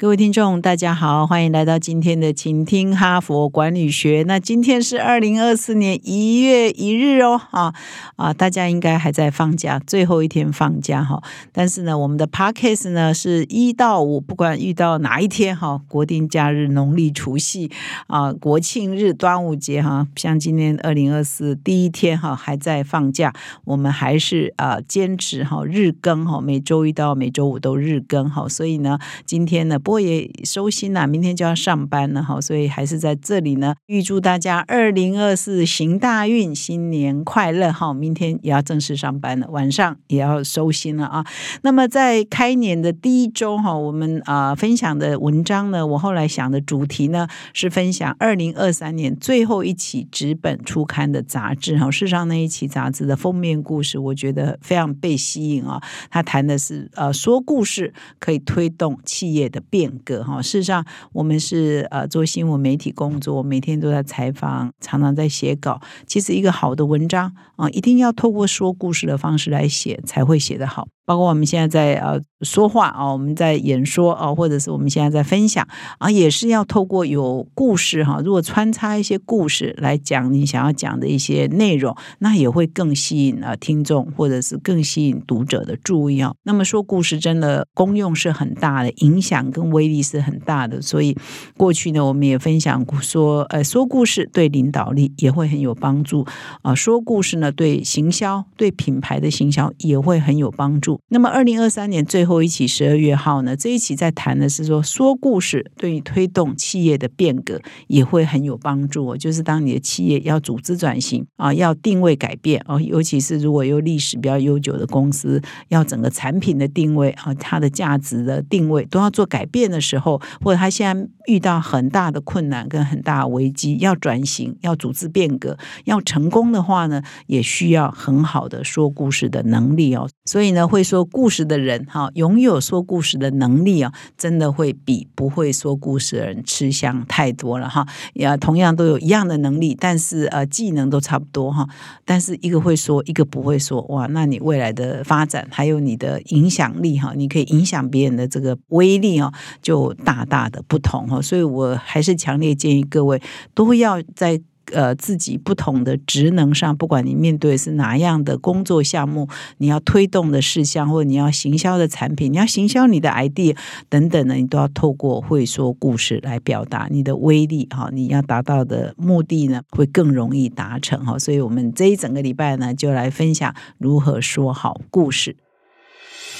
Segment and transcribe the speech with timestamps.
[0.00, 4.24] 各位听众，大家好，欢迎来到今天的请听哈佛管理学。
[4.26, 7.74] 那今天是二零二四年一月一日哦，啊
[8.16, 11.22] 啊，大家应该还在放假，最后一天放假哈。
[11.52, 17.70] 但是呢，我们的 Podcast 呢是一到五，不管遇到哪一天哈，国定假日、农历除夕
[18.06, 23.34] 啊、国庆日、端午节哈，像今天二零二四第一天哈，还在放假，
[23.66, 28.48] 我们还是啊坚持哈日更哈，每周一到每周五都日更哈。
[28.48, 29.78] 所以呢，今天呢。
[29.89, 37.92] 不过也收心了，明天就要上班了哈，所以还是在这里呢，预祝大家二零二四行大运，新年快乐哈！
[37.92, 41.26] 明天也要正式上班了，晚上也要收心了啊。
[41.62, 51.90] 那么在开年的第一周哈，我们啊分享的文章呢，我后来想的主题呢是分享二零二三年最后一期纸本出刊的杂志哈。
[51.90, 55.82] 事实上那一期杂志的封面故事，我觉得非常被吸引啊。
[56.08, 59.79] 他谈的是呃说故事可以推动企业的变。
[59.80, 65.80] 变革哈，事实上，我们是呃做新闻媒体工作，每天都在采访，常常在写稿。
[66.06, 70.86] 其实，一个好的文章啊，一定要透过说故事的方式来写，才会写得好。
[71.10, 75.66] 包括我们现在在呃说话啊，我们在演说啊，或者是我们现在在分享
[75.98, 78.22] 啊，也是要透过有故事哈。
[78.24, 86.32] 如果穿插一些故事来讲你想要讲的一些内容，那也会更吸引啊听众，或者是更吸引读者的注意啊。
[86.44, 90.80] 那么说故事真的功用是很大的，影响跟威力是很大的。
[90.80, 91.16] 所以
[91.56, 96.24] 过去呢，我们也分享过说，呃，说故事对领导力也会很有帮助
[96.62, 96.72] 啊。
[96.72, 100.99] 说故事呢，对行销、对品牌的行销也会很有帮助。
[101.08, 103.56] 那么，二零二三年最后一期十二月号呢？
[103.56, 109.16] 这一期在谈的是说，说故事对于推动企业的变革也会很有帮助。
[109.16, 130.06] 就是当你的企业要组织转型啊，要定位改变哦，尤其是如果有历史比较悠久的公司，要整个产品的定位啊，它的价值的定位都要做改变的时候，或者他现在遇到很大的困难跟很大的危机，要转型，要组织变革，要成功的话呢，也需要很好的说故事的能力哦。
[130.26, 130.84] 所以呢，会。
[130.90, 137.86] 说故事的人哈，拥有说故事的能力啊，真的会比不会说故事的人吃香太多了哈。
[138.12, 141.64] 也同样都有一样的能力，但是呃，技能都差不多哈。
[142.04, 151.22] 但是一个会说，一个不会说，哇，那你未来的发展还有你的影响力哈，你可以影响别人的这个威力哦，就大大的不同哈。
[151.22, 153.22] 所以我还是强烈建议各位
[153.54, 154.40] 都要在。
[154.72, 159.28] 呃，自己不同的职能上，不管你面对是哪样的工作项目，
[159.58, 163.56] 你要推动的事项，或者你要行销的产品，你要行销你的 idea
[163.88, 167.90] 等等呢，你都要透过会说故事来表达你的威力哈。
[167.92, 171.18] 你要达到的目的呢，会更容易达成哈。
[171.18, 175.34] 所以，我们这一整个礼拜呢，就来分享如何说好故事。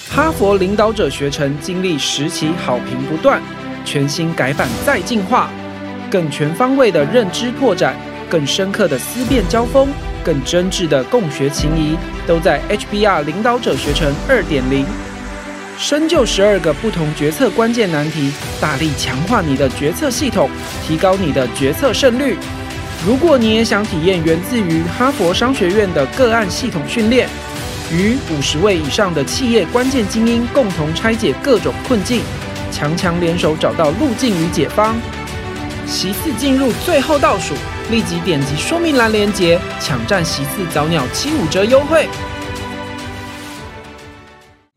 [0.08, 3.42] 哈佛领导者学程经历十期好评不断，
[3.84, 5.50] 全新改版再进化，
[6.10, 7.96] 更全方位的认知拓展。
[8.30, 9.88] 更深刻的思辨交锋，
[10.24, 11.96] 更真挚的共学情谊，
[12.26, 14.86] 都在 HBR 领导者学程二点零。
[15.76, 18.30] 深究十二个不同决策关键难题，
[18.60, 20.48] 大力强化你的决策系统，
[20.86, 22.36] 提高你的决策胜率。
[23.04, 27.26] 如果你也想体验源自于哈佛商学院的个案系统训练，
[27.90, 32.20] 与五十位以上的企业关键精英共同拆解各种困境，
[32.70, 34.94] 强强联手找到路径与解方。
[35.86, 37.54] 席次进入最后倒数。
[37.90, 42.08] 立即点击说明栏链接，抢占席次早鸟七五折优惠。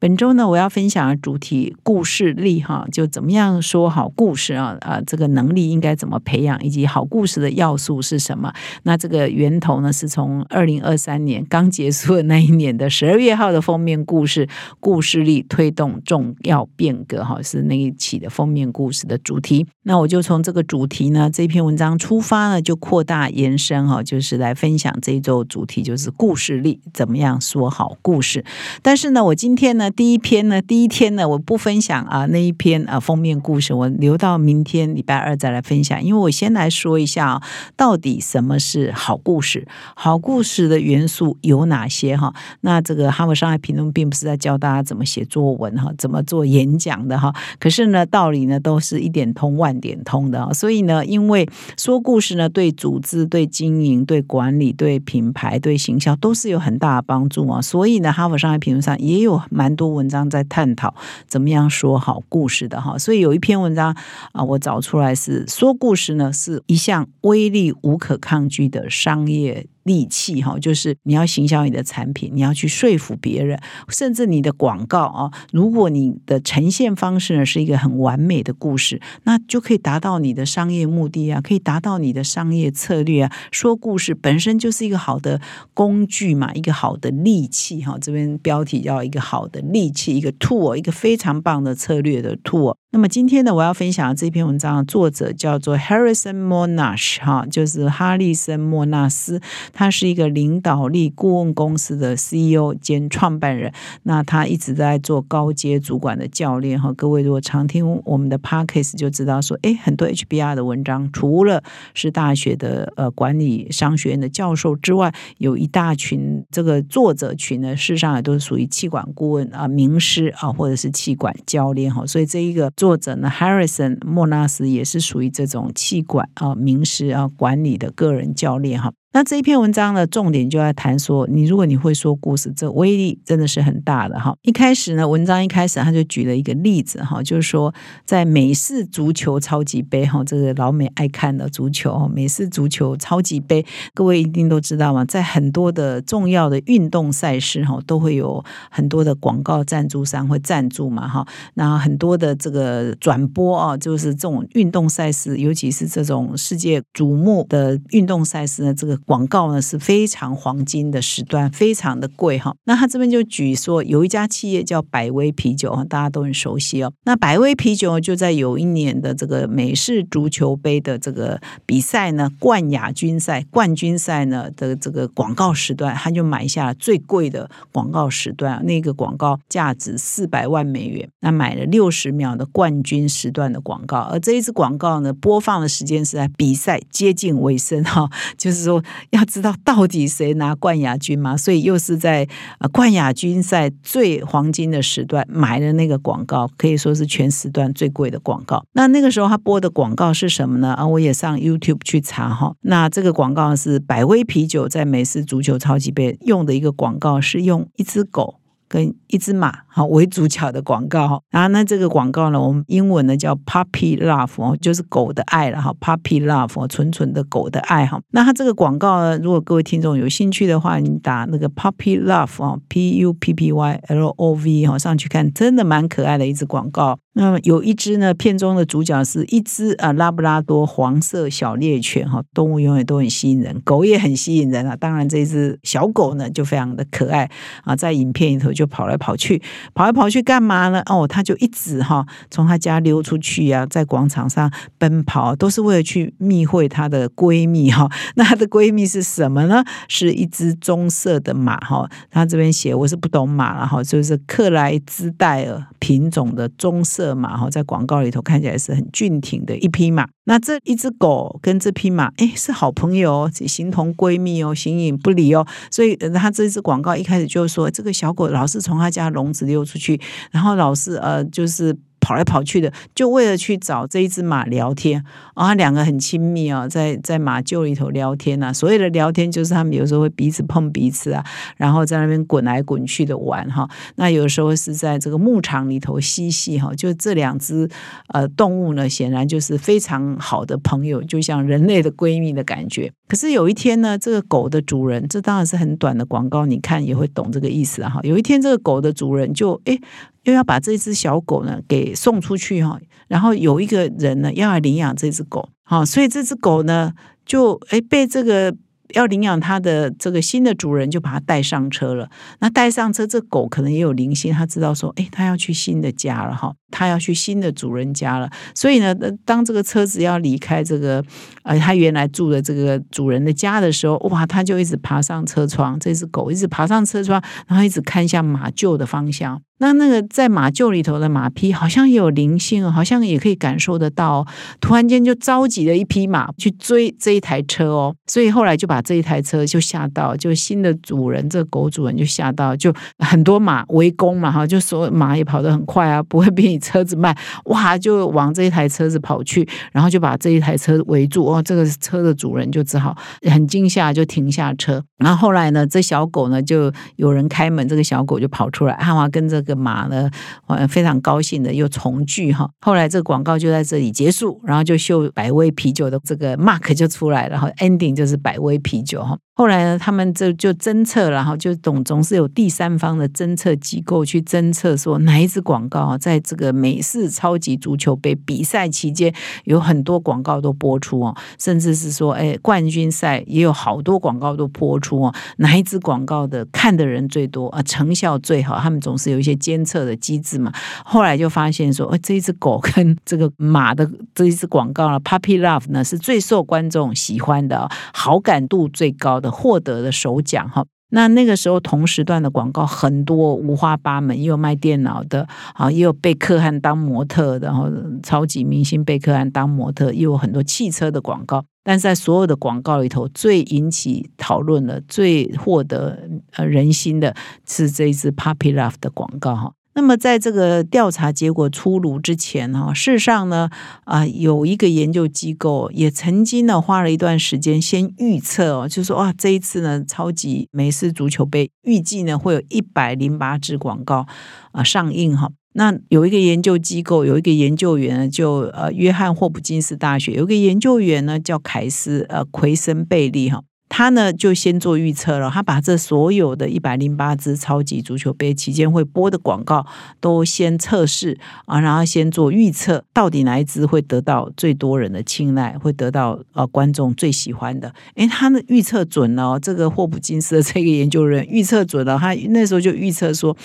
[0.04, 8.54] 本周呢，我要分享的主题故事力哈，就怎么样说好故事啊啊，这个能力应该怎么培养，以及好故事的要素是什么？
[8.84, 14.46] 那这个源头呢，是从二零二三年刚结束的那一年的十二月号的封面故事，
[14.82, 19.66] 故事力推动重要变革哈，是那一期的封面故事的主题。
[19.84, 28.44] 那我就从这个主题呢，这篇文章出发呢，就扩大延伸哈，就是来分享这一周主题就是故事力怎么样说好故事。
[28.82, 29.90] 但是呢，我今天呢。
[29.96, 36.04] 第一篇呢，第一天呢，我不分享啊那一篇啊封面故事，我留到明天礼拜二再来分享。
[36.04, 37.44] 因为我先来说一下啊，
[37.76, 39.68] 到底什么是好故事？
[39.94, 42.18] 好故事的元素有哪些？
[42.18, 47.32] 哈，那这个哈佛商业评论并不是在教大家怎么写作文哈，怎么做演讲的哈。
[47.60, 50.52] 可是呢，道理呢都是一点通万点通的。
[50.56, 51.48] 所以呢，因为
[51.78, 57.62] 说故事呢，对组织、对经营、对管理、对品牌、对行销都是有很大的帮助啊。
[57.62, 59.83] 所以呢，哈佛商业评论上也有蛮多。
[59.84, 60.96] 多文章在探讨
[61.28, 62.98] 怎么样说好故事的哈。
[62.98, 63.94] 所以有一篇文章
[64.32, 69.68] 啊，我找出来是说故事呢是一项威力无可抗拒的商业。
[69.84, 73.60] 利器哈，就是你要行销你的产品，你要去说服别人，
[73.90, 83.32] 甚至你的广告啊，如果你的呈现方式呢是一个很完美的故事，那就可以达到你的商业目的啊，可以达到你的商业策略啊。
[83.52, 85.42] 说故事本身就是一个好的
[85.74, 87.98] 工具嘛，一个好的利器哈。
[88.00, 92.76] 这边标题叫一个好的利器，一个 tool，一个非常棒的策略的 tool。
[92.92, 99.42] 那么今天呢，我要分享的这篇文章的作者叫做 Harrison Monash 哈，就是哈利森莫纳斯。
[99.74, 103.74] 他是一个领导力顾问公司的 CEO 兼创办人，
[104.04, 106.94] 那他一直在做高阶主管的教练哈。
[106.94, 122.06] 各位如果常听我们的 podcast 就知道说，哎，很多 HBR 的文章，除了是大学的呃管理商学院的教授之外，有一大群这个作者群呢，事实上也都是属于气管顾问啊、名师啊，或者是气管教练哈。
[122.06, 128.94] 所以这一个作者呢，Harrison 莫纳斯也是属于这种气管啊、名师啊管理的个人教练哈。
[129.16, 134.36] 那这一篇文章呢，重点就在谈说，你如果你会说故事，这威力真的是很大的哈。
[134.42, 137.72] 一开始呢，文章一开始他就举了一个例子哈，就是说
[138.06, 143.64] 在美式足球超级杯哈，这个老美爱看的足球，美式足球超级杯，
[143.94, 151.24] 各位一定都知道嘛，在很多的重要的运动赛事哈，都会有很多的广告赞助商会赞助嘛哈，
[151.54, 159.00] 那很多的这个转播啊，就是这种运动赛事，尤其是这种世界瞩目的运动赛事呢，这个。
[159.06, 162.56] 广告呢是非常黄金的时段，非常的贵哈。
[162.64, 166.92] 那他这边就举说，有一家企业叫百威啤酒哈，大家都很熟悉哦。
[167.04, 181.08] 那百威啤酒就在有一年的这个美式足球杯的这个比赛呢，冠亚军赛、冠军赛呢的这个广告时段，他就买下了最贵的广告时段，那个广告价值四百万美元。
[181.20, 188.84] 那买了六十秒的冠军时段的广告，而这一支广告呢，播放的时间是在比赛接近尾声哈，就是说。
[189.12, 191.36] 要知道到底谁拿冠亚军吗？
[191.38, 192.28] 所以又是在
[192.72, 198.64] 冠亚军赛最黄金的时段买的那个广告，可以说是全时段最贵的广告。
[198.74, 200.74] 那那个时候他播的广告是什么呢？
[200.74, 202.56] 啊，我也上 YouTube 去查哈。
[202.62, 208.40] 那这个广告是百威啤酒在美式足球超级杯用的一个广告，是用一只狗。
[208.74, 218.02] 跟一只马好为主角的广告哈，然后那这个广告呢，我们英文呢叫 Puppy Love 哦，就是狗的爱了哈，Puppy Love 纯纯的狗的爱哈。
[218.10, 226.98] 那它这个广告呢，如果各位听众有兴趣的话，你打那个 Puppy Love 哦，P U P P Y L O V 哈上去看，真的蛮可爱的一支广告。
[227.16, 234.76] 那么有一只呢，片中的主角是一只啊拉布拉多黄色小猎犬哈，动物永远都很吸引人，狗也很吸引人啊。
[234.76, 237.30] 当然这只小狗呢就非常的可爱
[237.66, 239.40] 啊，在影片里头就跑来跑去，
[239.76, 240.82] 跑来跑去干嘛呢？
[240.88, 247.88] 哦，它就一直哈从他家溜出去呀，在广场上奔跑，都是为了去密会她的闺蜜哈。
[248.18, 249.64] 那她的闺蜜是什么呢？
[249.88, 251.88] 是一只棕色的马哈。
[252.10, 257.03] 他这边写我是不懂马了哈，就是克莱兹戴尔品种的棕色。
[257.04, 260.08] 色马哈，在广告里头看起来是很俊挺的一匹马。
[260.24, 265.46] 那这一只狗跟这匹马，哎，是好朋友，形同闺蜜哦，形影不离哦。
[265.70, 270.00] 所以他这支广告一开始就说，这个小狗老是从他家笼子溜出去，
[270.32, 271.76] 然后老是呃，就是。
[272.04, 275.02] 跑来跑去的，就为了去找这一只马聊天
[275.36, 278.52] 啊，两个很亲密啊，在在马厩里头聊天呐。
[278.52, 281.24] 所谓的聊天，就是他们有时候会彼此碰彼此啊，
[281.56, 283.66] 然后在那边滚来滚去的玩哈。
[283.96, 286.74] 那有时候是在这个牧场里头嬉戏哈。
[286.76, 287.70] 就这两只
[288.10, 292.92] 呃动物呢，显然就是非常好的朋友，就像人类的闺蜜的感觉。
[293.08, 298.02] 可是有一天呢，这个狗的主人，这当然是很短的广告，你看也会懂这个意思哈。
[298.04, 299.80] 有一天，这个狗的主人就哎。
[300.24, 306.94] 又要把这只小狗呢给送出去哈，然后有一个人呢要来领养这只狗，好，所以这只狗呢
[307.26, 308.56] 就诶被这个。
[308.90, 312.12] 要领养它的这个新的主人，就把它带上车了。
[312.42, 318.28] 那带上车，这狗可能也有灵性，它知道说，诶，它要去新的家了哈，他要去新的主人家了。
[318.56, 321.04] 所以呢，当这个车子要离开这个
[321.44, 325.80] 呃，他原来住的这个主人的家的时候，哇，他就一直爬上车窗。
[325.80, 329.40] 这只狗一直爬上车窗，然后一直看向马厩的方向。
[329.60, 334.26] 那那个在马厩里头的马匹好像也有灵性，好像也可以感受得到。
[334.60, 347.16] 突然间就召集了一匹马去追这一台车哦，所以后来就把这一台车就吓到，就新的主人这狗主人就吓到，就很多马围攻嘛哈，就说马也跑得很快啊，不会比你车子卖，
[347.46, 351.26] 哇，就往这一台车子跑去，然后就把这一台车围住。
[351.26, 352.96] 哦，这个车的主人就只好
[353.30, 354.82] 很惊吓，就停下车。
[354.98, 360.10] 然后后来呢，这小狗呢就有人开门，这个小狗就跑出来，汉华跟这个马呢，
[360.48, 362.50] 呃，非常高兴的又重聚哈。
[362.62, 369.18] 后来这个广告就在这里结束，然后就秀百威啤酒的这个 mark 就出来，然后 ending 就是百威啤酒哈。
[369.36, 379.12] 后来呢，他们这就侦测，然后就总总是有第三方的侦测机构去侦测，说哪一支广告啊，在这个美式超级足球杯比赛期间，
[379.46, 390.52] 有很多广告都播出哦，甚至是说，哎，冠军赛也有好多广告都播出哦，哪一支广告的看的人最多啊，成效最好，他们总是有一些监测的机制嘛。
[390.86, 399.14] 后来就发现说，哎，这一只狗跟这个马的这一支广告呢，Puppy Love 呢，是最受观众喜欢的，好感度最高。
[399.24, 407.68] 的获得的首奖哈，那那个时候同时段的广告很多五花八门，也有卖电脑的啊，也有贝克汉当模特的，然后
[408.04, 411.44] 超级明星贝克汉当模特，又有很多汽车的广告。
[411.64, 415.98] 但在所有的广告里头，最引起讨论的、最获得
[416.38, 417.16] 人心的
[417.48, 419.54] 是这一支 Puppy Love 的广告哈。
[419.76, 423.50] 那么，在这个调查结果出炉之前，哈，事实上呢，
[423.86, 434.06] 啊，有一个研究机构也曾经呢花了一段时间先预测哦，就说哇，这一次呢，超级美式足球杯预计呢会有一百零八支广告
[434.52, 435.32] 啊上映哈。
[435.56, 443.44] 那有一个研究机构，有一个研究员呢，就呃，约翰霍普金斯大学有个研究员呢叫凯斯呃奎森贝利哈。
[443.76, 449.66] 他呢就先做预测了，他把这所有的一百零八支超级足球杯期间会播的广告
[450.00, 457.74] 都先测试啊，然后先做预测，到底哪一支会得到最多人的青睐，会得到呃观众最喜欢的？
[457.96, 463.36] 诶，他的预测准了，这个霍普金斯的这个研究人预测准了，他那时候就预测说。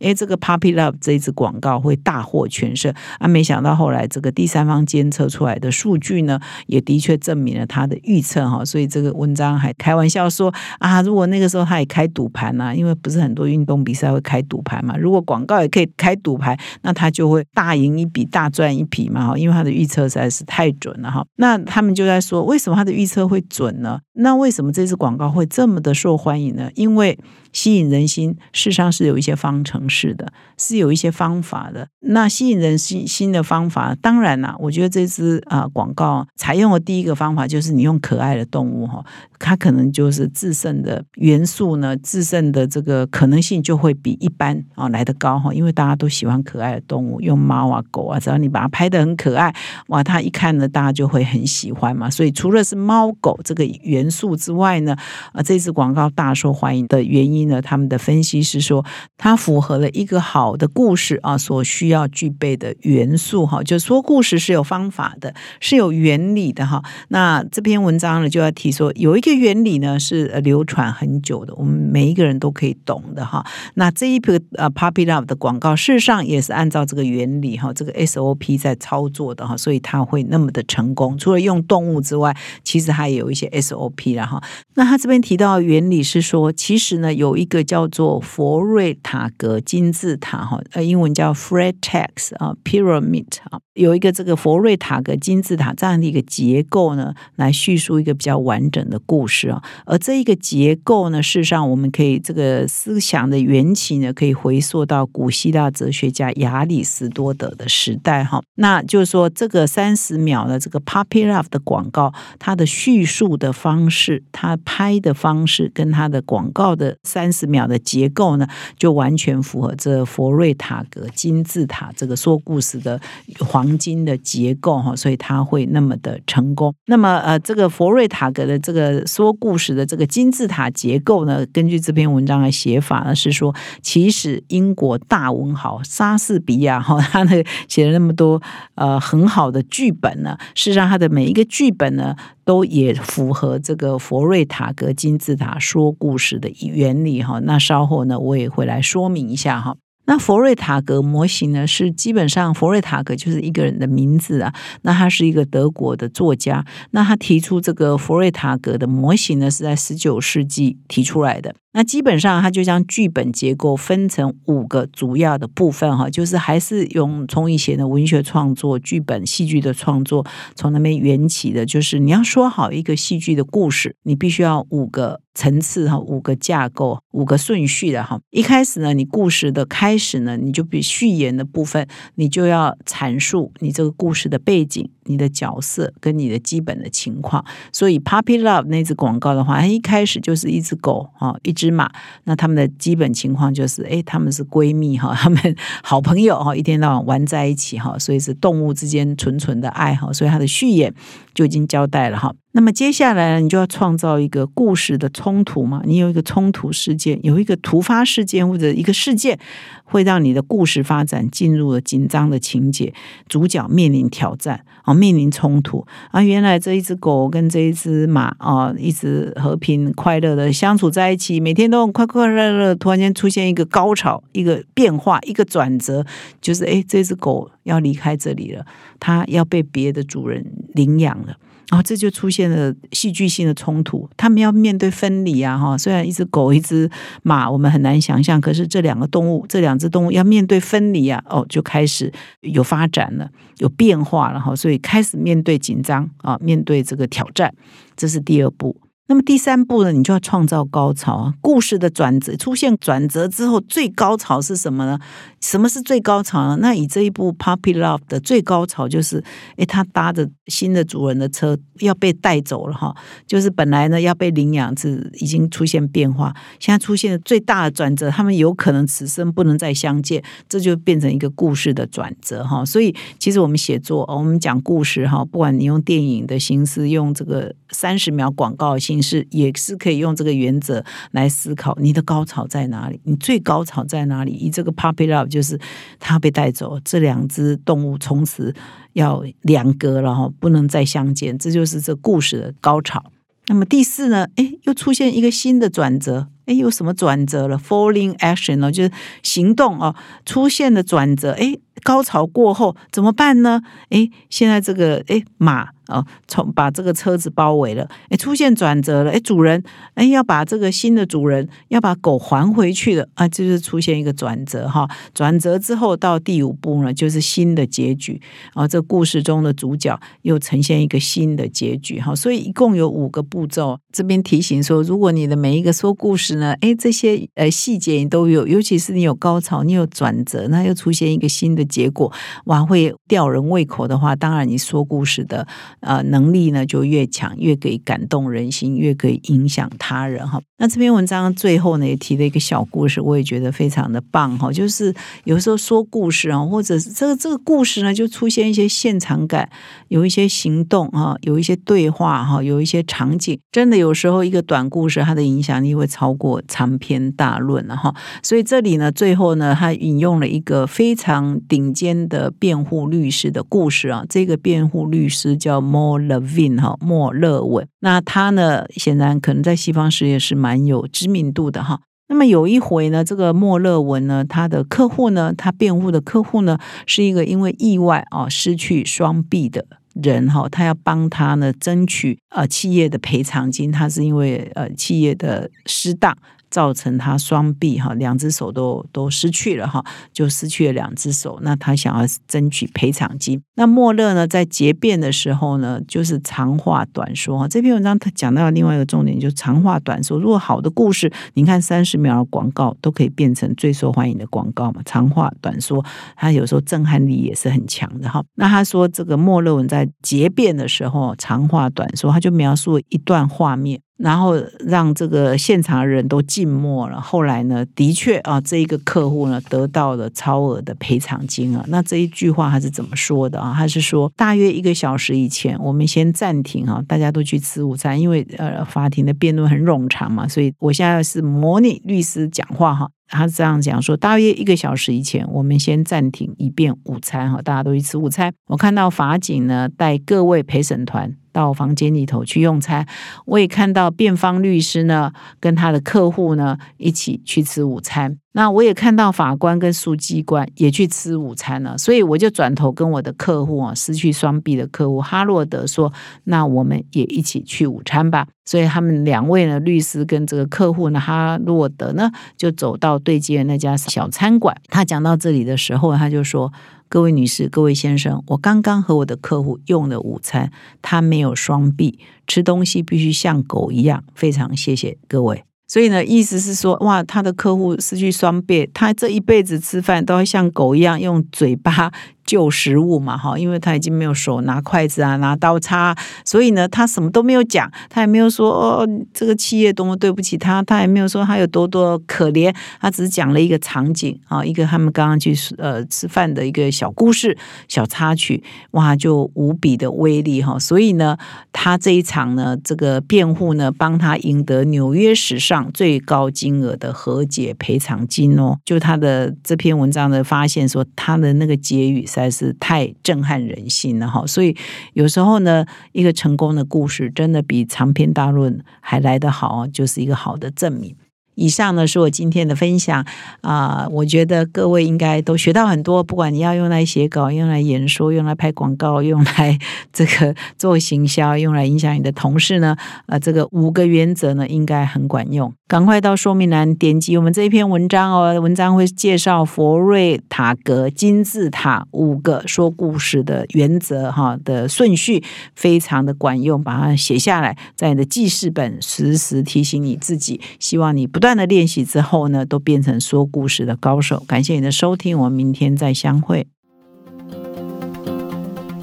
[0.00, 3.28] 哎，这个 Puppy Love 这一支广告会大获全胜啊！
[3.28, 8.64] 没想到后来这个第三方监测出来的数据呢，也的确证明了他的预测哈。
[8.64, 19.38] 所以这个文章还开玩笑说啊，如果那个时候他也开赌盘呢，因为不是很多运动比赛会开赌盘嘛，如果广告也可以开赌盘，那他就会大赢一笔、大赚一笔嘛哈。
[19.38, 21.24] 因为他的预测实在是太准了哈。
[21.36, 24.00] 那他们就在说，为什么他的预测会准呢？
[24.14, 26.70] 那为什么这支广告会这么的受欢迎呢？
[26.74, 27.18] 因为
[27.56, 31.88] 吸引人心，事实上是有一些方程式的，是有一些方法的。
[32.00, 39.02] 那吸引人心心的方法，当然啦，我觉得这支啊广告采用的第一个方法就是你用可爱的动物哈，
[39.38, 49.54] 它可能就是自胜的元素呢，自胜的这个可能性就会比一般啊来得高哈，因为大家都喜欢可爱的动物，用猫啊狗啊，只要你把它拍的很可爱，
[49.88, 52.10] 哇，它一看呢，大家就会很喜欢嘛。
[52.10, 54.94] 所以除了是猫狗这个元素之外呢，
[55.32, 57.45] 啊，这支广告大受欢迎的原因。
[57.48, 58.84] 呢，他们的分析是说，
[59.16, 66.82] 它符合了一个好的故事啊所需要具备的元素哈，就说故事是有方法的，是有原理的哈。
[67.08, 73.46] 那这篇文章呢，就要提说，有一个原理呢是流传很久的，我们每一个人都可以懂的哈。
[73.74, 81.16] 那这一个呃 Puppy Love 的广告，事实上也是按照这个原理哈，这个 SOP 在操作的哈，所以它会那么的成功。
[81.16, 84.42] 除了用动物之外，其实还有一些 SOP 了哈。
[84.74, 87.35] 那他这边提到原理是说，其实呢有。
[87.36, 99.62] 一个叫做佛瑞塔格金字塔哈，呃，英文叫 Freytag 啊，Pyramid 啊，有一个这个佛瑞塔格金字塔这样的一个结构呢，来叙述一个比较完整的故事啊。
[99.84, 108.42] 而这一个结构呢，事实上我们可以这个思想的缘起呢，可以回溯到古希腊哲学家亚里士多德的时代哈。
[108.56, 117.32] 那就是说，这个三十秒的这个 Puppy Love 的广告，它的叙述的方式，它拍的方式，跟它的广告的三。
[117.36, 122.98] 十秒的结构呢，就完全符合这佛瑞塔格金字塔这个说故事的
[123.40, 126.74] 黄金的结构哈，所以它会那么的成功。
[126.86, 137.32] 那么呃，这个佛瑞塔格的这个说故事的这个金字塔结构呢，根据这篇文章的写法呢，是说其实英国大文豪莎士比亚哈，他呢
[137.68, 138.40] 写了那么多
[138.76, 142.16] 呃很好的剧本呢，事实上他的每一个剧本呢。
[142.46, 147.38] 都也符合这个佛瑞塔格金字塔说故事的原力哈。
[147.44, 149.76] 那稍后呢，我也会来说明一下哈。
[150.08, 154.54] 那佛瑞塔格模型呢，是基本上佛瑞塔格就是一个人的名字啊。
[154.82, 156.64] 那他是一个德国的作家。
[156.90, 161.54] 那他提出这个佛瑞塔格的模型呢，是在十九世纪提出来的。
[161.76, 175.20] 那基本上，它就将剧本结构分成五个主要的部分哈，就是还是用从以前的文学创作、剧本、戏剧的创作从那边缘起的，就是你要说好一个戏剧的故事，你必须要五个。
[175.36, 178.18] 层次哈，五个架构，五个顺序的哈。
[178.30, 187.44] 一开始呢，你故事的开始呢，你就比序言的部分，你就要阐述你这个故事的背景、你的角色跟你的基本的情况。
[187.72, 191.90] 所以，Puppy Love 那支广告的话，它一开始就是一只狗哈，一只马。
[192.24, 200.12] 那他们的基本情况就是，哎，他们是闺蜜哈，他们好朋友哈，一天到晚玩在一起哈，所以是动物之间纯纯的爱哈。
[200.12, 200.92] 所以它的序言
[201.36, 202.34] 就已经交代了哈。
[202.52, 205.82] 那么接下来，你就要创造一个故事的冲突嘛？
[205.84, 209.38] 你有一个冲突事件，有一个突发事件或者一个事件，
[209.84, 212.94] 会让你的故事发展进入了紧张的情节，
[213.28, 216.22] 主角面临挑战啊，面临冲突啊。
[216.22, 222.74] 原来这一只狗跟这一只马啊，一直和平快乐的相处在一起，每天都快快乐乐。
[222.74, 226.02] 突然间出现一个高潮，一个变化，一个转折，
[226.40, 228.64] 就是哎，这只狗要离开这里了，
[228.98, 231.25] 它要被别的主人领养。
[231.68, 235.58] 然后这就出现了戏剧性的冲突，他们要面对分离啊！
[235.58, 236.88] 哈，虽然一只狗一只
[237.22, 241.22] 马我们很难想象，可是这两个动物，这两只动物要面对分离啊！
[241.28, 247.52] 哦，就开始有发展了，有变化了哈，所以开始面对紧张啊，面对这个挑战，
[247.96, 248.76] 这是第二步。
[249.08, 251.34] 那么第三步呢，你就要创造高潮啊！
[251.40, 254.98] 故事的转折出现转折之后，最高潮是什么呢？
[255.40, 256.58] 什么是最高潮呢？
[256.60, 259.22] 那以这一部《Puppy Love》的最高潮就是，
[259.58, 262.92] 诶，他搭着新的主人的车要被带走了哈。
[263.28, 272.64] 就是本来呢要被领养，是已经出现变化，现在出现了最大的转折，他们有可能此生不能再相见，这就变成一个故事的转折哈。
[272.64, 284.32] 所以其实我们写作，我们讲故事哈，不管你用电影的形式，用这个三十秒广告的形式形式，也是可以用这个原则来思考你的高潮在哪里，你最高潮在哪里？
[284.32, 285.26] 以这个《Puppy Love》。
[285.36, 285.60] 就是
[285.98, 288.54] 他被带走，这两只动物从此
[288.94, 291.36] 要两隔了哈，不能再相见。
[291.36, 293.04] 这就是这故事的高潮。
[293.48, 294.26] 那么第四呢？
[294.36, 296.28] 哎，又出现一个新的转折。
[296.46, 298.72] 哎，有什么转折了？Falling action 呢？
[298.72, 298.90] 就是
[299.22, 301.32] 行动哦，出现的转折。
[301.32, 303.62] 哎，高潮过后怎么办呢？
[303.90, 305.68] 哎，现在这个哎马。
[305.86, 309.62] 啊，从把这个车子包围了，哎，出现转折了，哎，主人，
[309.94, 318.20] 哎，要把这个新的主人要把狗还回去了啊，就是出现一个转折哈，转折之后到第五步呢，就是新的结局
[318.54, 323.78] 啊，这故事中的主角又呈现一个新的结局哈，所以一共有五个步骤。
[323.92, 332.10] 这边提醒说，如果你的每一个说故事呢，哎，这些呃细节你都有，尤其是你有高潮，你有转折，那又出现一个新的结果，
[332.46, 335.46] 哇，会吊人胃口的话，当然你说故事的。
[335.80, 340.40] 呃，能力呢就越强，越可以感动人心，越可以影响他人哈。
[340.58, 344.50] 那这篇文章最后呢也提了一个小故事，我也觉得非常的棒哈。
[344.50, 349.48] 就是有时候说故事啊，或者是这个这个故事呢，就出现一些现场感，
[349.88, 353.38] 有一些行动哈，有一些对话哈，有一些场景。
[353.52, 357.94] 真的有时候一个短故事，它的影响力会超过长篇大论了哈。
[358.22, 364.06] 所以这里呢，最后呢，他引用了一个非常顶顶尖的辩护律师的故事啊。
[364.08, 365.66] 这个辩护律师叫。
[365.66, 368.64] 莫勒文哈，莫勒文，那他呢？
[368.70, 371.80] 显然可能在西方世界是蛮有知名度的哈。
[372.08, 386.16] 那么有一回呢，这个莫勒文呢，他的客户呢，他辩护的客户呢，是一个因为意外啊失去双臂的人哈，他要帮他呢争取呃企业的赔偿金，他是因为呃企业的失当。
[386.50, 391.38] 造成他双臂哈，两只手都都失去了哈，就失去了两只手。
[391.42, 393.42] 那他想要争取赔偿金。
[393.56, 397.48] 那莫勒呢，在结辩的时候呢，就是长话短说哈。
[397.48, 400.18] 这篇文章他讲到另外一个重点，就是长话短说。
[400.18, 404.80] 如果好的故事，你看三十秒的广告都可以变成最受欢迎的广告嘛。
[404.84, 405.84] 长话短说，
[406.16, 408.22] 他有时候震撼力也是很强的哈。
[408.34, 413.80] 那他说这个莫勒文在结辩的时候长话短说，他就描述一段画面。
[413.96, 417.00] 然后让这个现场的人都静默了。
[417.00, 421.64] 后来呢，的确啊，这一个客户呢得到了超额的赔偿金啊。
[421.68, 423.54] 那这一句话他是怎么说的啊？
[423.56, 432.90] 他是说，大约一个小时以前，我们先暂停啊，大家都去吃午餐，因为呃，法庭的辩论很冗长嘛，所以我现在是模拟律师讲话哈。
[433.08, 438.32] 他这样讲说，大约一个小时以前，我们先暂停以便午餐哈，大家都去吃午餐。
[438.48, 441.14] 我看到法警呢带各位陪审团。
[441.36, 442.86] 到房间里头去用餐，
[443.26, 448.16] 我也看到辩方律师呢跟他的客户呢一起去吃午餐。
[448.32, 455.92] 那我也看到法官跟书记官也去吃午餐了，所以我就转头跟我的客户啊，失去双臂的客户哈洛德说
[456.24, 464.54] ：“那我们也一起去午餐吧。”所以他们两位呢，律师跟这个客户呢，哈洛德呢，就走到对街那家小餐馆。
[464.68, 466.52] 他讲到这里的时候，他就说
[466.88, 474.04] ：“各位女士、各位先生，我刚刚和我的客户用了午餐，他没有双臂，吃东西必须像狗一样。
[474.14, 481.92] 非常谢谢各位。”所以呢，意思是说，哇，他的客户失去双臂，他这一辈子吃饭都要像狗一样用嘴巴。
[482.26, 501.16] 旧食物嘛，哈，因为他已经没有手拿筷子啊，拿刀叉，所以呢，他什么都没有讲，他也没有说哦，这个企业多么对不起他，他也没有说他有多多可怜，他只是讲了一个场景啊，一个他们刚刚去呃吃饭的一个小故事、小插曲，哇，就无比的威力哈，所以呢，
[501.52, 512.04] 他这一场呢，这个辩护呢，帮他赢得纽约史上最高金额的和解赔偿金哦，就他的这篇文章的发现说，他的那个结语。
[512.16, 514.56] 实在是太震撼人心了哈，所以
[514.94, 520.96] 有时候呢，一个成功的故事真的比长篇大论还来得好，就是一个好的证明。
[521.34, 523.04] 以上呢是我今天的分享
[523.42, 526.02] 啊，我觉得各位应该都学到很多。
[526.02, 529.58] 不管你要用来写稿、用来演说、用来拍广告、用来
[529.92, 532.74] 这个做行销、用来影响你的同事呢，
[533.04, 535.52] 呃，这个五个原则呢应该很管用。
[535.68, 545.24] 赶快到说明栏点击我们这一篇文章哦，文章会介绍佛瑞塔格金字塔五个说故事的原则哈的顺序，
[545.56, 550.40] 非常的管用，把它写下来，在你的记事本时时提醒你自己。
[550.60, 551.36] 希望你不断。
[551.36, 554.22] 的练习之后呢，都变成说故事的高手。
[554.26, 556.46] 感谢你的收听，我们明天再相会。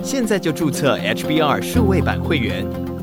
[0.04, 2.63] 现在就注册 HBR 数位版会员，